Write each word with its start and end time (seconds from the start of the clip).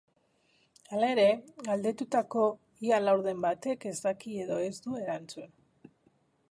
Hala 0.93 1.09
ere, 1.15 1.25
galdetutako 1.67 2.47
ia 2.89 2.99
laurden 3.05 3.45
batek 3.45 3.87
ez 3.93 3.97
daki 4.09 4.37
edo 4.47 4.61
ez 4.71 4.75
du 4.87 5.01
erantzun. 5.03 5.55